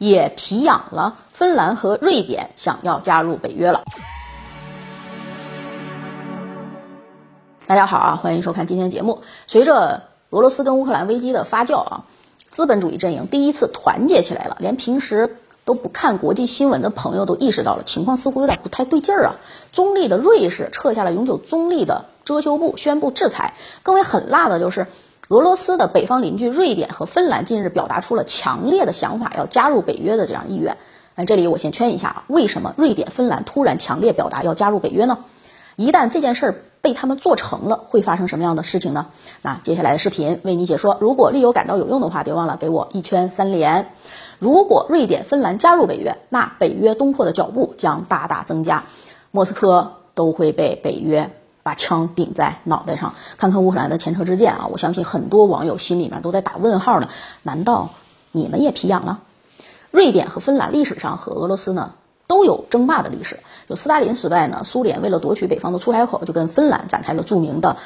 [0.00, 3.82] 也皮痒了，芬兰和瑞典想要加入北约了。
[7.66, 9.22] 大家好啊，欢迎收看今天节目。
[9.48, 12.04] 随着俄罗斯跟乌克兰危机的发酵啊，
[12.48, 19.34] 资本主义阵营第一次团结起来了，连平时都不看国际新闻的朋友都意识到了情况似乎有点不太对劲儿啊。
[19.72, 23.54] 中立的瑞士撤下了永久中立的遮羞布，宣布制裁。
[23.82, 24.86] 更为狠辣的就是，
[25.28, 30.78] 俄罗斯的北方邻居瑞典和芬兰近日表达出了强烈的想法，要加入北约的这样意愿。
[31.14, 35.18] 那这里我先圈一下啊，为什么瑞典、芬兰突然强烈表达要加入北约呢？
[35.76, 39.08] 一旦这件事儿被他们做成了，会发生什么样的事情呢？
[39.42, 40.96] 那接下来的视频为你解说。
[40.98, 43.90] 如果利友感到有用的话，别忘了给我一圈三连。
[44.38, 48.84] 如果瑞典、芬兰加入北约，那北约东扩的脚步将大大增加，
[49.30, 51.30] 莫斯科都会被北约
[51.68, 53.12] 把枪顶在脑袋上。
[53.36, 57.10] 看看乌克兰的前车之鉴啊，我相信很多网友心里面都在打问号呢。
[57.42, 57.90] 难道
[58.32, 59.20] 你们也皮痒了？
[59.90, 61.92] 瑞典和芬兰历史上和俄罗斯呢？
[62.26, 63.40] 都有争霸的历史。
[63.68, 67.76] 就斯大林时代呢，苏联为了夺取北方的出海口，就跟芬兰展开了著名的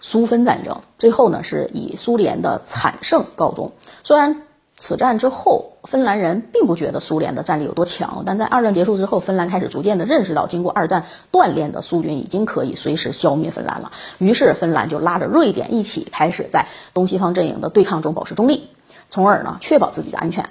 [0.00, 0.80] 苏芬战争。
[0.98, 3.70] 最后呢，是以苏联的惨胜告终。
[4.02, 4.42] 虽然
[4.80, 13.90] 此战之后，芬兰人并不觉得苏联的战力有多强，但在二战结束之后，芬兰开始逐渐的认识到，经过二战锻炼的苏军已经可以随时消灭芬兰了。
[14.18, 18.70] 于是，芬兰就拉着瑞典一起开始在东西方阵营的对抗中保持中立，
[19.10, 20.48] 从而呢确保自己的安全。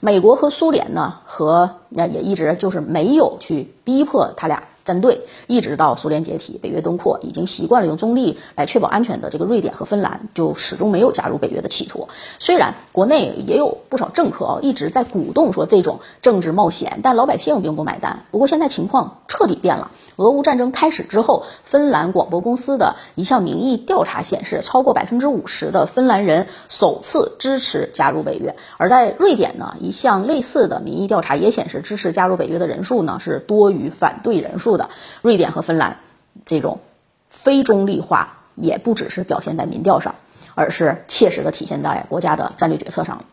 [0.00, 4.64] 美国和苏联呢，和也一直就是没有去逼迫他俩。
[4.88, 12.08] 战队一直到苏联解体、北约东扩，已经习惯了用中立来确保安全的这个瑞典和芬兰，就始终没有加入北约的企图。
[12.38, 18.20] 虽然国内也有不少政客啊一直在鼓动说这种政治冒险，但老百姓并不买单。
[18.30, 19.90] 不过现在情况彻底变了。
[20.16, 28.56] 俄乌战争开始之后，芬兰广播公司的一项民意调查显示，超过百分之五十的芬兰人首次支持加入北约。
[28.78, 34.77] 而在瑞典呢，一项类似的民意调查也显示，支持加入北约的人数呢是多于反对人数。
[34.77, 34.88] 的的
[35.20, 35.98] 瑞典和芬兰，
[36.46, 36.80] 这种
[37.28, 40.14] 非中立化也不只是表现在民调上，
[40.54, 43.24] 而是切实的体现在国家的战略决策上。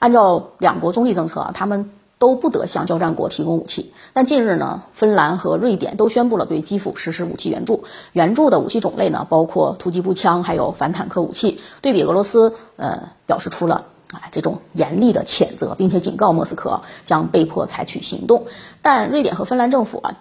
[0.00, 3.94] 按照两国中立政策，他们都不得向交战国提供武器。
[4.12, 11.60] 但近日呢，芬兰和瑞典都宣布了对基辅实施武器援助，援助的武器种类呢，包括突击步枪，还有反坦克武器。
[11.80, 18.46] 对比俄罗斯，呃，表示出了啊这种严厉的谴责，并且警告莫斯科将被迫采取行动。
[18.82, 20.16] 但瑞典和芬兰政府啊。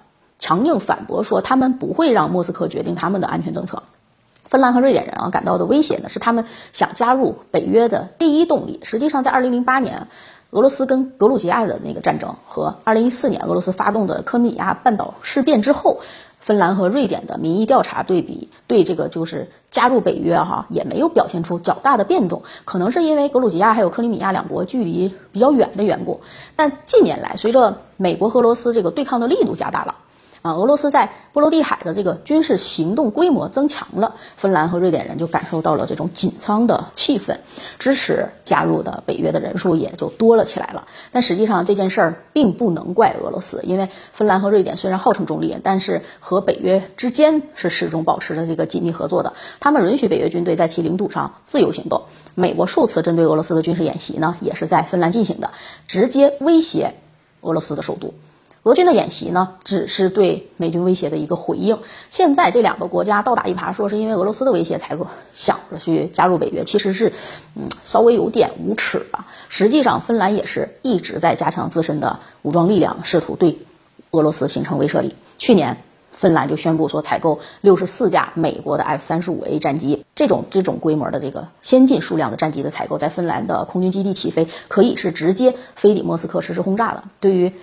[0.45, 3.81] 强硬反驳说，他们不会让莫斯科决定他们的安全政策。
[4.44, 8.79] 芬兰和瑞典人啊感到的威胁呢，是他们想加入北约的第一动力。
[8.83, 10.07] 实际上，在2008年
[10.51, 16.01] 俄罗斯跟格鲁吉亚的那个战争和2014年俄罗斯发动的克里米亚半岛事变之后，
[16.41, 22.44] 芬兰和瑞典的民意调查对比，对这个就是加入北约哈也没有表现出较大的变动。
[22.66, 26.22] 可能是因为格鲁吉亚还有克里米亚两国距离比较远的缘故。
[26.56, 29.95] 但近年来，随着美国和俄罗斯这个对抗的力度加大了。
[30.45, 37.38] 啊，俄罗斯在波罗的海的这个军事行动规模增强了，芬兰和瑞典人就感受到了这种紧张的气氛，
[37.79, 40.88] 支持加入的北约的人数也就多了起来了。
[41.11, 49.33] 但实际上这件事儿并不能怪俄罗斯，因为芬兰和瑞典虽然号称中立，但是和北约之间是始终保持着这个紧密合作的。
[49.59, 52.03] 他们允许北约军队在其领土上自由行动。
[52.35, 55.50] 美国数次针对俄罗斯的军事演习呢，也是在芬兰进行的，
[55.88, 56.94] 直接威胁
[57.41, 58.13] 俄罗斯的首都。
[58.65, 61.77] 俄军的演习呢，只是对美军威胁的一个回应。
[62.09, 64.97] 现在这两个国家倒打一耙，说是因为俄罗斯的威胁才
[65.35, 67.13] 想着去加入北约，其实是，
[67.53, 69.27] 嗯，稍微有点无耻吧。
[69.49, 73.59] 实际上，芬兰也是一直在加强自身的武装力量，试图对
[74.09, 75.15] 俄罗斯形成威慑力。
[75.37, 75.77] 去年，
[76.11, 87.03] 芬兰就宣布说采购六十四架美国的 F 三十五 A 战机，这种这种规模的这个先进数量的战机的采购，在芬兰的空军基地起飞，可以是直接飞抵莫斯科实施轰炸的。
[87.19, 87.53] 对于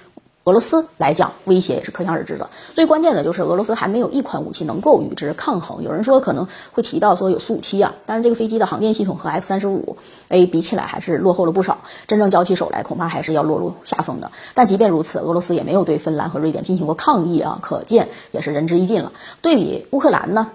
[0.44, 2.50] 俄罗斯来讲，威胁也是可想而知的。
[2.74, 5.84] 最关键的就是俄罗斯还没有一款武器能够与之抗衡。
[5.84, 9.98] 有人说可能会提到说有苏五七啊，但是这个飞机的航电系统和 F 三十五
[10.28, 11.78] A 比起来还是落后了不少。
[12.08, 14.32] 真正交起手来，恐怕还是要落入下风的。
[14.54, 19.12] 但即便如此，俄罗斯也没有对芬兰和瑞典进行过抗议啊，可见也是仁至义尽了。
[19.42, 20.50] 对比乌克兰呢，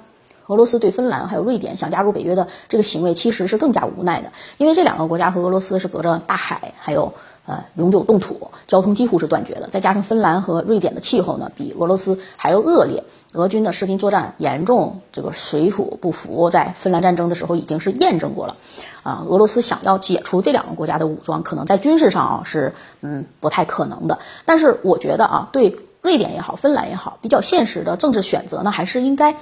[0.47, 7.13] 俄罗斯对芬兰还有瑞典想加入北约的这个行为，其实是更加无奈的，因为这两个国家和俄罗斯是隔着大海，还有。
[7.47, 9.69] 呃，永久冻土，交通几乎是断绝的。
[9.69, 13.03] 再加上芬兰和瑞典的气候呢，比俄罗斯还要恶劣。
[13.33, 18.55] 俄军的士兵作战严重这个水土不服，在芬兰战争的时候已经是验证过了。
[19.03, 24.19] 啊，俄罗斯想要解除这两个国家的武装，可能在军事上啊是嗯不太可能的。
[24.45, 29.35] 但是我觉得啊，对瑞典也好，芬兰也好，比较现实的政治选择呢，还是应该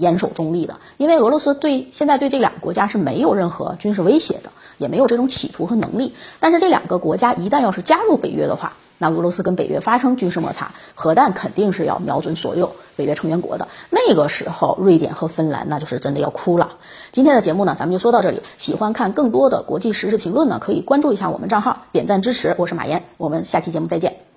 [0.00, 6.14] 严守中立的，因为俄罗斯对现在对这两个国家是没有任何军事威胁的，也没有这种企图和能力。
[6.40, 13.68] 但是这两个国家一旦要是加入北约的话，那俄罗斯跟北约发生军事摩擦，核弹肯定是要瞄准所有北约成员国的。
[13.90, 16.72] 那个时候，瑞典和芬兰那就是真的要哭了。
[17.12, 18.42] 今天的节目呢，咱们就说到这里。
[18.58, 22.54] 喜欢看更多的国际时事评论呢，可以关注一下我们账号，点赞支持。
[22.58, 24.29] 我是马岩，我们下期节目再见。